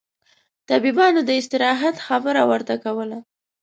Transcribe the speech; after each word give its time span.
طبيبانو 0.69 1.19
داستراحت 1.29 1.95
خبره 2.07 2.41
ورته 2.51 2.75
کوله. 2.83 3.17